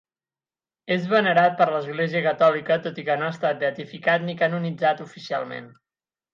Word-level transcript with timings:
És 0.95 1.03
venerat 1.11 1.53
per 1.59 1.67
l'Església 1.73 2.23
catòlica, 2.29 2.79
tot 2.87 2.99
i 3.03 3.07
que 3.11 3.19
no 3.21 3.29
ha 3.29 3.37
estat 3.37 3.63
beatificat 3.67 4.27
ni 4.27 4.39
canonitzat 4.43 5.09
oficialment. 5.09 5.73